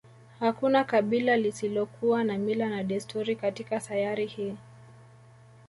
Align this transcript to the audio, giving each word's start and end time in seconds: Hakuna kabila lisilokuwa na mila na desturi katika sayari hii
Hakuna 0.39 0.83
kabila 0.83 1.37
lisilokuwa 1.37 2.23
na 2.23 2.37
mila 2.37 2.69
na 2.69 2.83
desturi 2.83 3.35
katika 3.35 3.79
sayari 3.79 4.25
hii 4.25 4.55